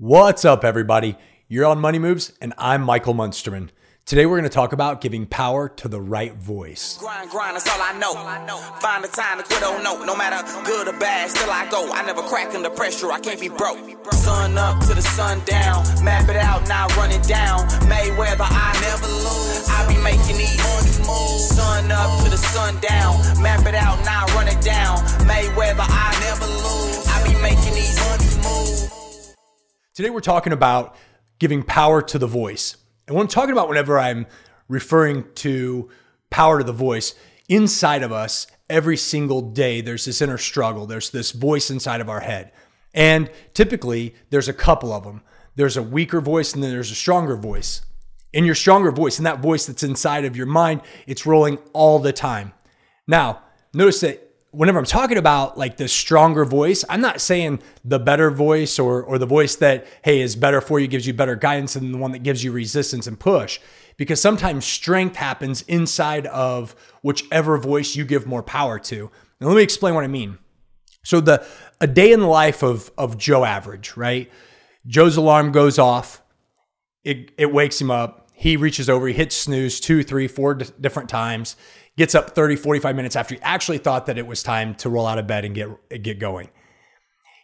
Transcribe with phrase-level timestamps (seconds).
[0.00, 1.16] What's up, everybody?
[1.48, 3.70] You're on Money Moves, and I'm Michael Munsterman.
[4.06, 6.96] Today, we're going to talk about giving power to the right voice.
[6.98, 8.14] Grind, grind, that's all I know.
[8.78, 10.04] Find the time to quit, no.
[10.04, 11.90] No matter good or bad, still I go.
[11.90, 13.78] I never crack under pressure, I can't be broke.
[14.12, 15.82] Sun up to the sun down.
[16.04, 17.66] Map it out, now run it down.
[17.90, 19.68] Mayweather, I never lose.
[19.68, 20.62] I be making these
[21.02, 21.58] moves.
[21.58, 23.18] Sun up to the sun down.
[23.42, 24.98] Map it out, now run it down.
[25.26, 26.46] Mayweather, I never
[29.98, 30.94] Today, we're talking about
[31.40, 32.76] giving power to the voice.
[33.08, 34.26] And what I'm talking about whenever I'm
[34.68, 35.90] referring to
[36.30, 37.16] power to the voice,
[37.48, 40.86] inside of us, every single day, there's this inner struggle.
[40.86, 42.52] There's this voice inside of our head.
[42.94, 45.20] And typically, there's a couple of them.
[45.56, 47.82] There's a weaker voice and then there's a stronger voice.
[48.32, 51.98] In your stronger voice, and that voice that's inside of your mind, it's rolling all
[51.98, 52.52] the time.
[53.08, 53.42] Now,
[53.74, 54.27] notice that
[54.58, 59.04] whenever I'm talking about like the stronger voice, I'm not saying the better voice or
[59.04, 61.98] or the voice that hey is better for you, gives you better guidance than the
[61.98, 63.60] one that gives you resistance and push.
[63.96, 69.12] Because sometimes strength happens inside of whichever voice you give more power to.
[69.40, 70.38] Now let me explain what I mean.
[71.04, 71.46] So the
[71.80, 74.28] a day in the life of of Joe Average, right?
[74.88, 76.20] Joe's alarm goes off.
[77.04, 78.28] It it wakes him up.
[78.34, 81.56] He reaches over, he hits snooze two, three, four d- different times
[81.98, 85.06] gets up 30, 45 minutes after he actually thought that it was time to roll
[85.06, 86.48] out of bed and get, get going.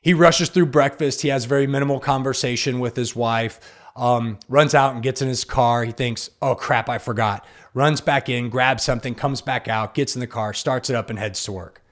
[0.00, 1.22] He rushes through breakfast.
[1.22, 3.58] He has very minimal conversation with his wife,
[3.96, 5.84] um, runs out and gets in his car.
[5.84, 7.44] He thinks, oh crap, I forgot.
[7.74, 11.11] Runs back in, grabs something, comes back out, gets in the car, starts it up,
[11.11, 11.83] and heads to work.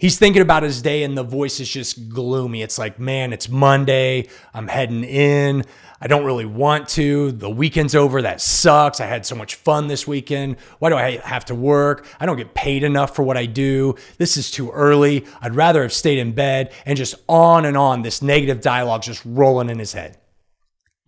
[0.00, 2.62] He's thinking about his day, and the voice is just gloomy.
[2.62, 4.28] It's like, man, it's Monday.
[4.54, 5.64] I'm heading in.
[6.00, 7.32] I don't really want to.
[7.32, 8.22] The weekend's over.
[8.22, 8.98] That sucks.
[9.00, 10.56] I had so much fun this weekend.
[10.78, 12.06] Why do I have to work?
[12.18, 13.94] I don't get paid enough for what I do.
[14.16, 15.26] This is too early.
[15.42, 18.00] I'd rather have stayed in bed and just on and on.
[18.00, 20.16] This negative dialogue just rolling in his head.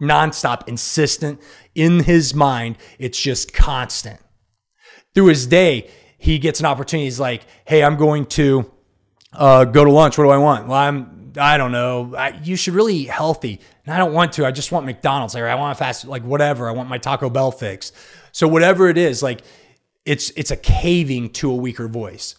[0.02, 1.40] Nonstop, insistent
[1.74, 2.76] in his mind.
[2.98, 4.20] It's just constant.
[5.14, 5.88] Through his day,
[6.18, 7.06] he gets an opportunity.
[7.06, 8.70] He's like, hey, I'm going to
[9.32, 10.18] uh, go to lunch.
[10.18, 10.68] What do I want?
[10.68, 12.14] Well, I'm I don't know.
[12.16, 13.60] I, you should really eat healthy.
[13.86, 14.46] And I don't want to.
[14.46, 15.34] I just want McDonald's.
[15.34, 16.68] Like I want fast, like whatever.
[16.68, 17.92] I want my Taco Bell fix.
[18.32, 19.42] So whatever it is, like
[20.04, 22.34] it's it's a caving to a weaker voice.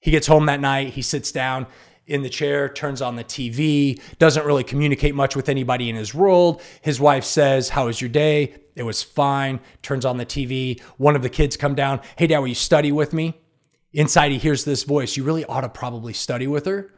[0.00, 0.94] He gets home that night.
[0.94, 1.66] He sits down
[2.06, 6.12] in the chair, turns on the TV, doesn't really communicate much with anybody in his
[6.14, 6.60] world.
[6.82, 8.56] His wife says, How was your day?
[8.74, 9.60] It was fine.
[9.82, 10.80] Turns on the TV.
[10.96, 12.00] One of the kids come down.
[12.16, 13.39] Hey, dad, will you study with me?
[13.92, 15.16] Inside, he hears this voice.
[15.16, 16.92] You really ought to probably study with her.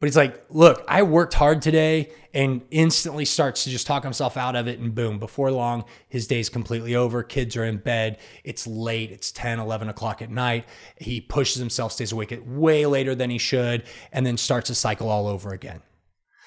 [0.00, 4.36] But he's like, look, I worked hard today and instantly starts to just talk himself
[4.36, 4.78] out of it.
[4.78, 7.24] And boom, before long, his day's completely over.
[7.24, 8.18] Kids are in bed.
[8.44, 9.10] It's late.
[9.10, 10.66] It's 10, 11 o'clock at night.
[10.98, 15.08] He pushes himself, stays awake way later than he should, and then starts a cycle
[15.08, 15.82] all over again.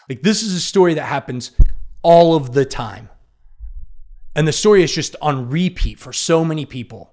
[0.07, 1.51] Like, this is a story that happens
[2.03, 3.09] all of the time.
[4.34, 7.11] And the story is just on repeat for so many people.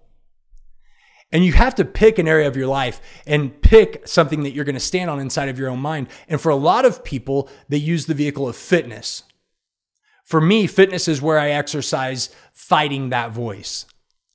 [1.30, 4.64] And you have to pick an area of your life and pick something that you're
[4.64, 6.08] going to stand on inside of your own mind.
[6.28, 9.24] And for a lot of people, they use the vehicle of fitness.
[10.24, 13.86] For me, fitness is where I exercise fighting that voice.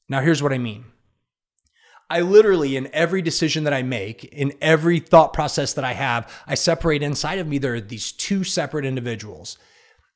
[0.08, 0.86] Now, here's what I mean.
[2.10, 6.32] I literally, in every decision that I make, in every thought process that I have,
[6.46, 9.58] I separate inside of me, there are these two separate individuals.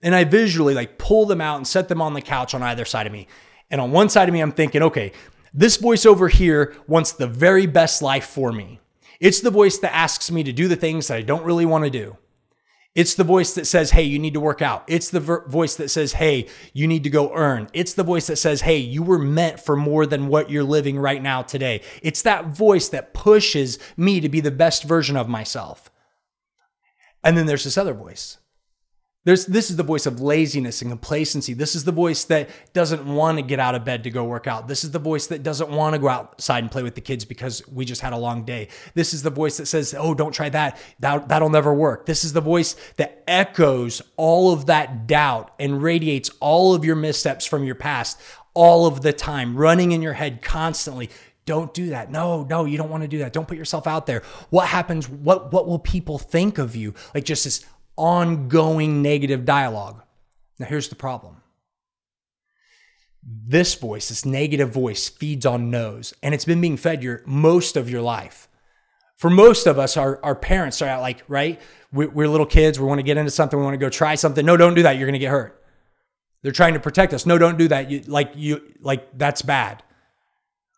[0.03, 2.85] And I visually like pull them out and set them on the couch on either
[2.85, 3.27] side of me.
[3.71, 5.11] And on one side of me, I'm thinking, okay,
[5.57, 8.79] this voice over here wants the very best life for me.
[9.19, 11.84] It's the voice that asks me to do the things that I don't really want
[11.84, 12.16] to do.
[12.94, 14.84] It's the voice that says, hey, you need to work out.
[14.88, 17.69] It's the ver- voice that says, hey, you need to go earn.
[17.73, 21.00] It's the voice that says, hey, you were meant for more than what you're living
[21.00, 21.81] right now today.
[22.03, 25.91] It's that voice that pushes me to be the best version of myself.
[27.23, 28.38] And then there's this other voice
[29.27, 31.53] there's, this is the voice of laziness and complacency.
[31.53, 34.47] This is the voice that doesn't want to get out of bed to go work
[34.47, 34.69] out.
[34.69, 37.25] This is the voice that doesn't want to go outside and play with the kids
[37.25, 38.69] because we just had a long day.
[38.93, 40.79] This is the voice that says, "Oh, don't try that.
[41.01, 45.84] that that'll never work." This is the voice that echoes all of that doubt and
[45.84, 48.17] radiates all of your missteps from your past
[48.53, 51.09] all of the time, running in your head constantly.
[51.46, 52.11] Don't do that.
[52.11, 53.34] No, no, you don't want to do that.
[53.34, 54.22] Don't put yourself out there.
[54.52, 55.09] What happens?
[55.09, 56.93] What what will people think of you?
[57.13, 57.66] Like just this
[57.97, 60.02] ongoing negative dialogue.
[60.59, 61.41] Now, here's the problem
[63.29, 67.76] this voice, this negative voice, feeds on no's, and it's been being fed your most
[67.76, 68.47] of your life.
[69.17, 71.59] For most of us, our, our parents are like, right?
[71.91, 72.79] We're, we're little kids.
[72.79, 73.58] We want to get into something.
[73.58, 74.46] We want to go try something.
[74.46, 74.97] No, don't do that.
[74.97, 75.61] You're going to get hurt.
[76.43, 77.26] They're trying to protect us.
[77.26, 77.90] No, don't do that.
[77.90, 79.84] You like you like that's bad.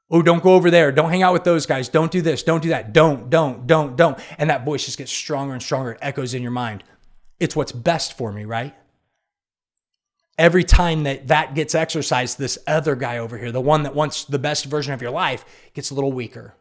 [0.10, 0.92] Oh, don't go over there.
[0.92, 1.90] Don't hang out with those guys.
[1.90, 2.42] Don't do this.
[2.42, 2.94] Don't do that.
[2.94, 4.18] Don't, don't, don't, don't.
[4.40, 5.92] And that voice just gets stronger and stronger.
[5.92, 6.84] It echoes in your mind.
[7.40, 8.76] It's what's best for me, right?
[10.38, 14.24] Every time that that gets exercised, this other guy over here, the one that wants
[14.24, 16.56] the best version of your life, gets a little weaker,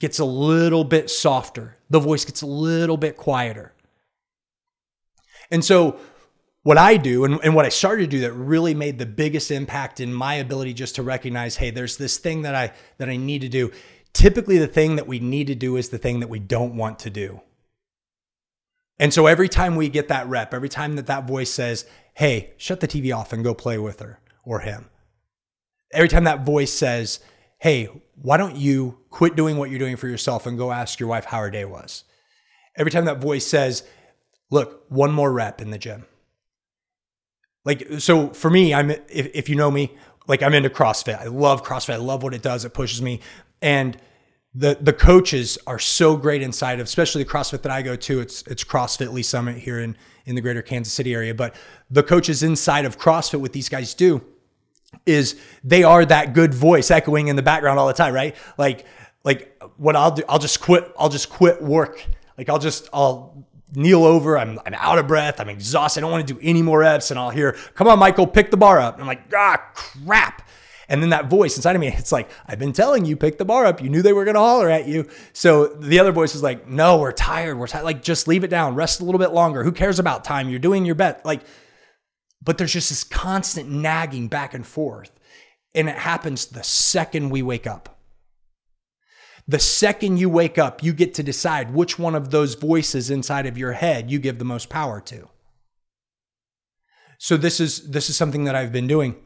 [0.00, 1.76] gets a little bit softer.
[1.90, 3.72] The voice gets a little bit quieter.
[5.50, 5.98] And so,
[6.62, 9.50] what I do and, and what I started to do that really made the biggest
[9.50, 13.16] impact in my ability just to recognize, hey, there's this thing that I that I
[13.16, 13.70] need to do.
[14.12, 16.98] Typically, the thing that we need to do is the thing that we don't want
[17.00, 17.40] to do.
[18.98, 22.52] And so every time we get that rep, every time that that voice says, hey,
[22.56, 24.90] shut the TV off and go play with her or him,
[25.92, 27.20] every time that voice says,
[27.58, 31.08] hey, why don't you quit doing what you're doing for yourself and go ask your
[31.08, 32.04] wife how her day was?
[32.76, 33.84] Every time that voice says,
[34.50, 36.04] look, one more rep in the gym.
[37.64, 39.96] Like, so for me, I'm, if, if you know me,
[40.26, 41.18] like I'm into CrossFit.
[41.18, 41.94] I love CrossFit.
[41.94, 42.64] I love what it does.
[42.64, 43.20] It pushes me.
[43.60, 43.96] And
[44.54, 48.20] the the coaches are so great inside of, especially the CrossFit that I go to.
[48.20, 49.96] It's it's CrossFit Lee Summit here in
[50.26, 51.34] in the greater Kansas City area.
[51.34, 51.54] But
[51.90, 54.22] the coaches inside of CrossFit, what these guys do
[55.04, 58.34] is they are that good voice echoing in the background all the time, right?
[58.56, 58.86] Like
[59.24, 60.92] like what I'll do, I'll just quit.
[60.98, 62.04] I'll just quit work.
[62.36, 64.38] Like I'll just I'll kneel over.
[64.38, 65.40] I'm I'm out of breath.
[65.40, 66.00] I'm exhausted.
[66.00, 68.50] I don't want to do any more reps, and I'll hear, "Come on, Michael, pick
[68.50, 70.48] the bar up." And I'm like, ah, crap.
[70.88, 73.44] And then that voice inside of me, it's like, I've been telling you, pick the
[73.44, 73.82] bar up.
[73.82, 75.06] You knew they were going to holler at you.
[75.34, 77.58] So the other voice is like, no, we're tired.
[77.58, 77.84] We're tired.
[77.84, 78.74] Like, just leave it down.
[78.74, 79.62] Rest a little bit longer.
[79.64, 80.48] Who cares about time?
[80.48, 81.24] You're doing your bet.
[81.26, 81.42] Like,
[82.42, 85.10] but there's just this constant nagging back and forth.
[85.74, 87.98] And it happens the second we wake up.
[89.46, 93.46] The second you wake up, you get to decide which one of those voices inside
[93.46, 95.28] of your head you give the most power to.
[97.18, 99.16] So this is this is something that I've been doing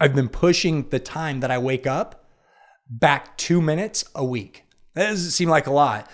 [0.00, 2.24] I've been pushing the time that I wake up
[2.88, 4.64] back two minutes a week.
[4.94, 6.10] That doesn't seem like a lot,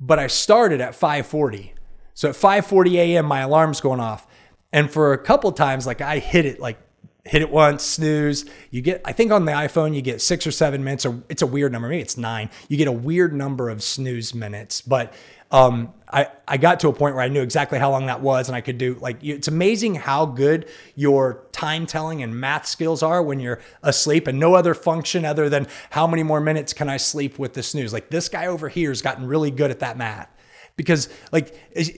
[0.00, 1.72] but I started at 5:40.
[2.14, 3.26] So at 5:40 a.m.
[3.26, 4.26] my alarm's going off,
[4.72, 6.78] and for a couple times, like I hit it like
[7.26, 8.44] hit it once, snooze.
[8.70, 11.42] You get, I think on the iPhone, you get six or seven minutes, or it's
[11.42, 11.88] a weird number.
[11.88, 12.50] Maybe it's nine.
[12.68, 15.12] You get a weird number of snooze minutes, but
[15.50, 18.48] um, I, I got to a point where I knew exactly how long that was,
[18.48, 23.02] and I could do like it's amazing how good your time telling and math skills
[23.02, 26.88] are when you're asleep, and no other function other than how many more minutes can
[26.88, 27.92] I sleep with the snooze.
[27.92, 30.28] Like this guy over here has gotten really good at that math
[30.76, 31.54] because like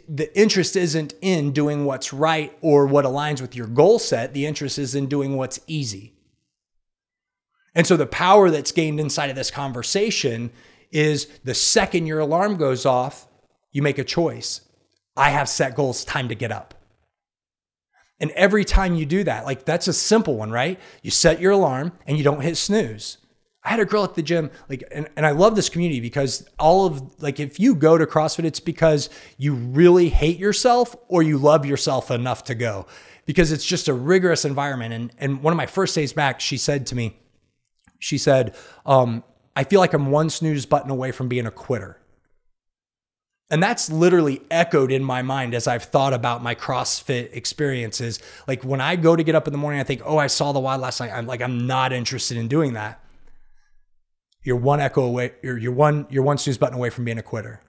[0.08, 4.32] the interest isn't in doing what's right or what aligns with your goal set.
[4.34, 6.14] The interest is in doing what's easy.
[7.74, 10.50] And so the power that's gained inside of this conversation
[10.90, 13.26] is the second your alarm goes off,
[13.72, 14.62] you make a choice.
[15.16, 16.74] I have set goals, time to get up.
[18.20, 20.78] And every time you do that, like that's a simple one, right?
[21.02, 23.18] You set your alarm and you don't hit snooze.
[23.68, 26.48] I had a girl at the gym, like, and, and I love this community because
[26.58, 31.22] all of, like, if you go to CrossFit, it's because you really hate yourself or
[31.22, 32.86] you love yourself enough to go
[33.26, 34.94] because it's just a rigorous environment.
[34.94, 37.18] And, and one of my first days back, she said to me,
[37.98, 38.56] she said,
[38.86, 39.22] um,
[39.54, 42.00] I feel like I'm one snooze button away from being a quitter.
[43.50, 48.18] And that's literally echoed in my mind as I've thought about my CrossFit experiences.
[48.46, 50.52] Like when I go to get up in the morning, I think, oh, I saw
[50.52, 51.12] the WOD last night.
[51.12, 53.04] I'm like, I'm not interested in doing that.
[54.42, 57.22] You're one echo away, you're, you're one, you're one snooze button away from being a
[57.22, 57.60] quitter.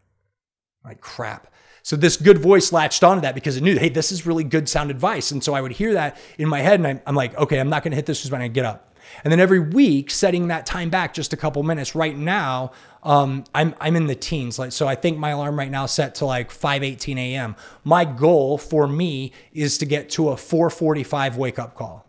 [0.83, 1.47] Like crap.
[1.83, 4.69] So this good voice latched onto that because it knew, hey, this is really good
[4.69, 5.31] sound advice.
[5.31, 7.69] And so I would hear that in my head and I'm, I'm like, okay, I'm
[7.69, 8.89] not going to hit this when I get up.
[9.23, 11.95] And then every week, setting that time back just a couple minutes.
[11.95, 12.71] Right now,
[13.03, 14.59] um, I'm I'm in the teens.
[14.59, 17.55] Like so, I think my alarm right now set to like 5:18 a.m.
[17.83, 22.08] My goal for me is to get to a 4:45 wake up call.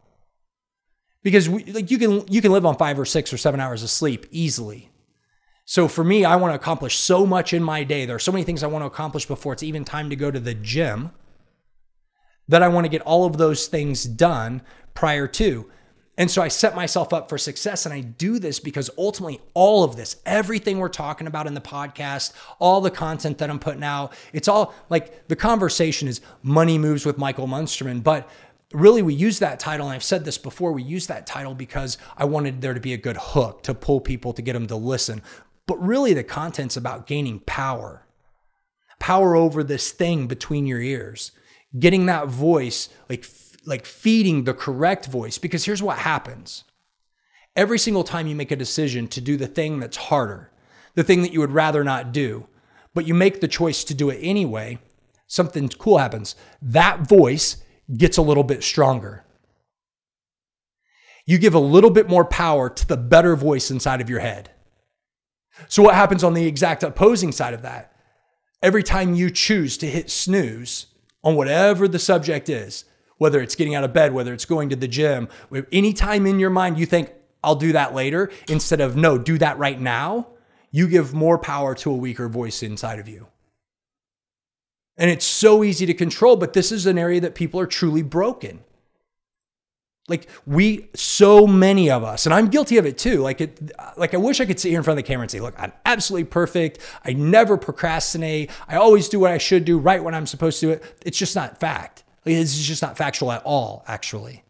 [1.22, 3.82] Because we, like you can you can live on five or six or seven hours
[3.82, 4.90] of sleep easily.
[5.64, 8.04] So for me, I want to accomplish so much in my day.
[8.04, 10.30] There are so many things I want to accomplish before it's even time to go
[10.30, 11.12] to the gym
[12.48, 14.62] that I want to get all of those things done
[14.94, 15.70] prior to.
[16.18, 17.86] And so I set myself up for success.
[17.86, 21.60] And I do this because ultimately, all of this, everything we're talking about in the
[21.60, 26.76] podcast, all the content that I'm putting out, it's all like the conversation is money
[26.76, 28.02] moves with Michael Munsterman.
[28.02, 28.28] But
[28.72, 29.86] really, we use that title.
[29.86, 32.92] And I've said this before we use that title because I wanted there to be
[32.92, 35.22] a good hook to pull people to get them to listen.
[35.66, 38.06] But really, the content's about gaining power
[39.00, 41.32] power over this thing between your ears,
[41.76, 43.26] getting that voice like
[43.66, 46.64] like feeding the correct voice because here's what happens.
[47.56, 50.52] Every single time you make a decision to do the thing that's harder,
[50.94, 52.46] the thing that you would rather not do,
[52.94, 54.78] but you make the choice to do it anyway,
[55.26, 56.36] something cool happens.
[56.62, 57.58] That voice
[57.96, 59.24] gets a little bit stronger.
[61.26, 64.50] You give a little bit more power to the better voice inside of your head.
[65.68, 67.92] So, what happens on the exact opposing side of that?
[68.62, 70.86] Every time you choose to hit snooze
[71.22, 72.84] on whatever the subject is,
[73.18, 75.28] whether it's getting out of bed, whether it's going to the gym,
[75.72, 79.38] any time in your mind you think, I'll do that later, instead of, no, do
[79.38, 80.28] that right now,
[80.70, 83.26] you give more power to a weaker voice inside of you.
[84.96, 88.02] And it's so easy to control, but this is an area that people are truly
[88.02, 88.62] broken.
[90.08, 93.18] Like we, so many of us, and I'm guilty of it too.
[93.20, 95.30] Like it, like I wish I could sit here in front of the camera and
[95.30, 96.80] say, "Look, I'm absolutely perfect.
[97.04, 98.50] I never procrastinate.
[98.66, 101.16] I always do what I should do, right when I'm supposed to do it." It's
[101.16, 102.02] just not fact.
[102.26, 104.42] Like, it's just not factual at all, actually.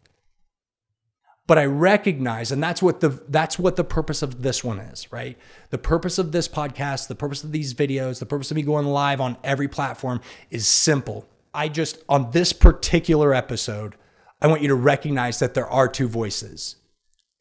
[1.51, 5.11] But I recognize, and that's what the that's what the purpose of this one is,
[5.11, 5.37] right?
[5.69, 8.85] The purpose of this podcast, the purpose of these videos, the purpose of me going
[8.85, 11.27] live on every platform is simple.
[11.53, 13.95] I just on this particular episode
[14.41, 16.77] I want you to recognize that there are two voices.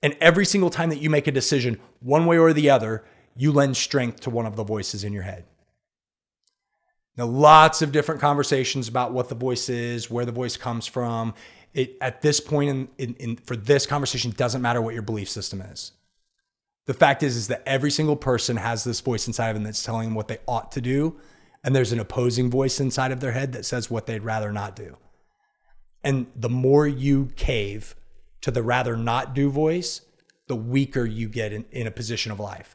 [0.03, 3.05] And every single time that you make a decision, one way or the other,
[3.37, 5.45] you lend strength to one of the voices in your head.
[7.17, 11.35] Now, lots of different conversations about what the voice is, where the voice comes from.
[11.73, 15.29] It at this point in, in, in for this conversation doesn't matter what your belief
[15.29, 15.93] system is.
[16.87, 19.85] The fact is, is that every single person has this voice inside of them that's
[19.85, 21.21] telling them what they ought to do,
[21.63, 24.75] and there's an opposing voice inside of their head that says what they'd rather not
[24.75, 24.97] do.
[26.03, 27.95] And the more you cave
[28.41, 30.01] to the rather not do voice,
[30.49, 32.75] the weaker you get in, in a position of life.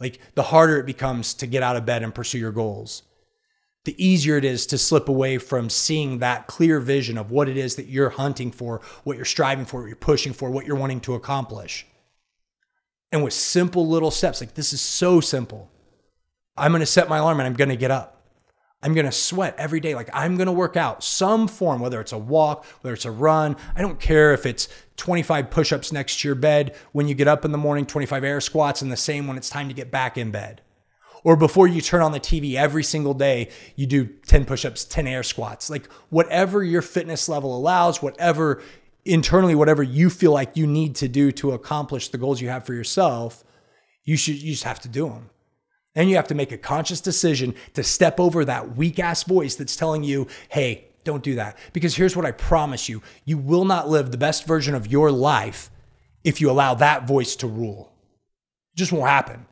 [0.00, 3.02] Like the harder it becomes to get out of bed and pursue your goals,
[3.86, 7.56] the easier it is to slip away from seeing that clear vision of what it
[7.56, 10.76] is that you're hunting for, what you're striving for, what you're pushing for, what you're
[10.76, 11.86] wanting to accomplish.
[13.10, 15.70] And with simple little steps, like this is so simple.
[16.56, 18.12] I'm going to set my alarm and I'm going to get up.
[18.82, 19.94] I'm going to sweat every day.
[19.94, 23.10] Like I'm going to work out some form, whether it's a walk, whether it's a
[23.10, 23.56] run.
[23.74, 27.28] I don't care if it's 25 push ups next to your bed when you get
[27.28, 29.90] up in the morning, 25 air squats, and the same when it's time to get
[29.90, 30.60] back in bed.
[31.26, 34.84] Or before you turn on the TV every single day, you do 10 push ups,
[34.84, 35.68] 10 air squats.
[35.68, 38.62] Like whatever your fitness level allows, whatever
[39.04, 42.64] internally, whatever you feel like you need to do to accomplish the goals you have
[42.64, 43.42] for yourself,
[44.04, 45.30] you should, you just have to do them.
[45.96, 49.56] Then you have to make a conscious decision to step over that weak ass voice
[49.56, 51.58] that's telling you, hey, don't do that.
[51.72, 55.10] Because here's what I promise you you will not live the best version of your
[55.10, 55.72] life
[56.22, 57.92] if you allow that voice to rule.
[58.74, 59.46] It just won't happen.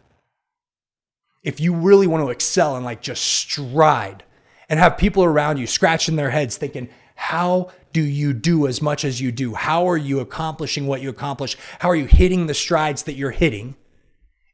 [1.45, 4.25] If you really want to excel and like just stride
[4.69, 9.05] and have people around you scratching their heads thinking, how do you do as much
[9.05, 9.55] as you do?
[9.55, 11.57] How are you accomplishing what you accomplish?
[11.79, 13.77] How are you hitting the strides that you're hitting?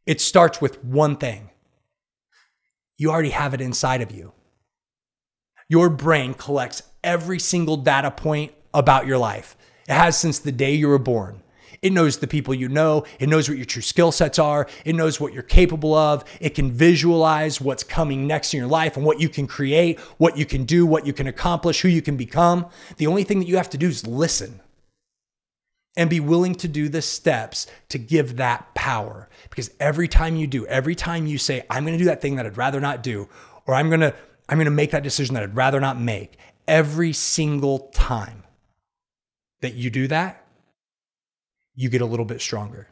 [0.04, 1.50] It starts with one thing
[2.98, 4.34] you already have it inside of you.
[5.70, 9.56] Your brain collects every single data point about your life.
[9.88, 11.42] It has since the day you were born.
[11.82, 13.04] It knows the people you know.
[13.18, 14.66] It knows what your true skill sets are.
[14.84, 16.24] It knows what you're capable of.
[16.38, 20.36] It can visualize what's coming next in your life and what you can create, what
[20.36, 22.66] you can do, what you can accomplish, who you can become.
[22.98, 24.60] The only thing that you have to do is listen
[25.96, 29.28] and be willing to do the steps to give that power.
[29.48, 32.36] Because every time you do, every time you say, I'm going to do that thing
[32.36, 33.28] that I'd rather not do,
[33.66, 34.14] or I'm going to,
[34.48, 36.36] I'm going to make that decision that I'd rather not make,
[36.68, 38.44] every single time
[39.62, 40.44] that you do that,
[41.74, 42.88] you get a little bit stronger.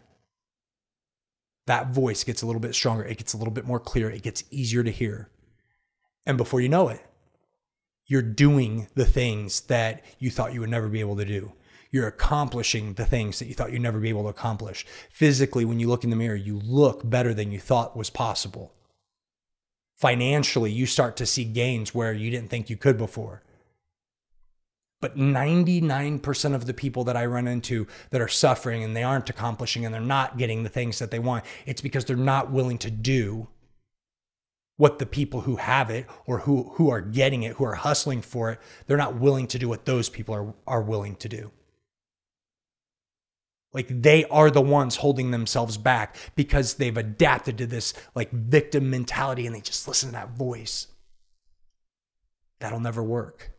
[1.66, 3.04] That voice gets a little bit stronger.
[3.04, 4.10] It gets a little bit more clear.
[4.10, 5.28] It gets easier to hear.
[6.24, 7.04] And before you know it,
[8.06, 11.52] you're doing the things that you thought you would never be able to do
[11.90, 14.84] you're accomplishing the things that you thought you'd never be able to accomplish.
[15.10, 18.74] Physically, when you look in the mirror, you look better than you thought was possible.
[19.94, 23.42] Financially, you start to see gains where you didn't think you could before.
[25.00, 29.30] But 99% of the people that I run into that are suffering and they aren't
[29.30, 32.78] accomplishing and they're not getting the things that they want, it's because they're not willing
[32.78, 33.48] to do
[34.76, 38.22] what the people who have it or who, who are getting it, who are hustling
[38.22, 41.50] for it, they're not willing to do what those people are, are willing to do.
[43.72, 48.88] Like they are the ones holding themselves back because they've adapted to this like victim
[48.88, 50.86] mentality and they just listen to that voice.
[52.60, 53.52] That'll never work.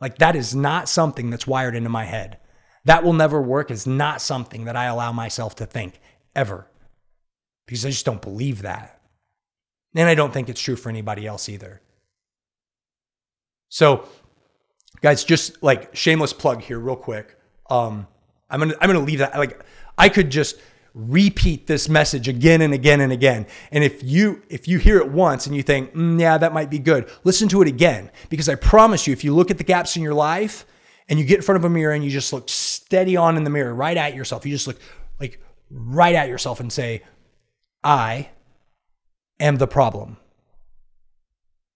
[0.00, 2.38] Like that is not something that's wired into my head.
[2.84, 6.00] That will never work is not something that I allow myself to think
[6.34, 6.68] ever
[7.66, 9.00] because I just don't believe that.
[9.94, 11.80] And I don't think it's true for anybody else either.
[13.68, 14.06] So,
[15.00, 17.36] guys, just like shameless plug here, real quick.
[17.68, 18.06] Um,
[18.48, 19.64] I'm gonna I'm gonna leave that like
[19.98, 20.56] I could just
[20.96, 23.46] repeat this message again and again and again.
[23.70, 26.70] And if you if you hear it once and you think, mm, yeah, that might
[26.70, 29.64] be good, listen to it again because I promise you, if you look at the
[29.64, 30.64] gaps in your life
[31.06, 33.44] and you get in front of a mirror and you just look steady on in
[33.44, 34.80] the mirror, right at yourself, you just look
[35.20, 35.38] like
[35.70, 37.02] right at yourself and say,
[37.84, 38.30] I
[39.38, 40.16] am the problem.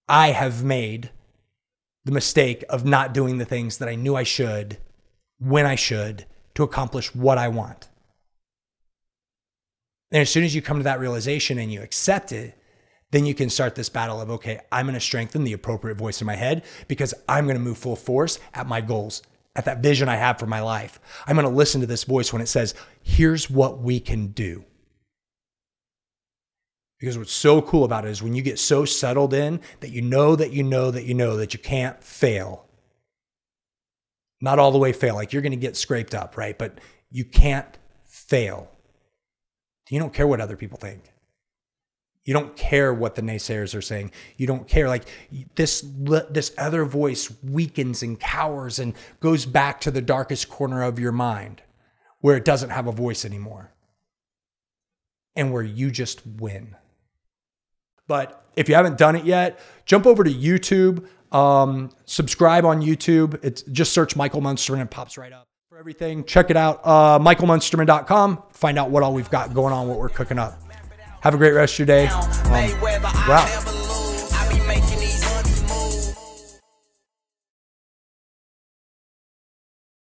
[0.09, 1.11] I have made
[2.07, 4.79] the mistake of not doing the things that I knew I should
[5.39, 6.25] when I should
[6.55, 7.90] to accomplish what I want.
[10.13, 12.57] And as soon as you come to that realization and you accept it,
[13.13, 16.21] then you can start this battle of, okay, I'm going to strengthen the appropriate voice
[16.21, 19.23] in my head because I'm going to move full force at my goals,
[19.57, 21.01] at that vision I have for my life.
[21.27, 24.65] I'm going to listen to this voice when it says, here's what we can do.
[27.01, 30.03] Because what's so cool about it is when you get so settled in that you
[30.03, 32.67] know that you know that you know that you can't fail.
[34.41, 36.57] Not all the way fail, like you're going to get scraped up, right?
[36.57, 36.79] But
[37.11, 38.71] you can't fail.
[39.91, 41.13] You don't care what other people think.
[42.25, 44.13] You don't care what the naysayers are saying.
[44.37, 44.89] You don't care.
[44.89, 45.09] Like
[45.57, 45.85] this,
[46.31, 51.13] this other voice weakens and cowers and goes back to the darkest corner of your
[51.13, 51.63] mind
[52.21, 53.73] where it doesn't have a voice anymore
[55.35, 56.77] and where you just win.
[58.07, 63.43] But if you haven't done it yet, jump over to YouTube, um, subscribe on YouTube.
[63.43, 65.50] It's just search Michael Munster and it pops right up
[65.81, 66.23] everything.
[66.25, 68.43] Check it out, uh, michaelmunsterman.com.
[68.51, 70.61] Find out what all we've got going on, what we're cooking up.
[71.23, 72.07] Have a great rest of your day.
[72.07, 72.29] Um,
[73.27, 73.80] wow.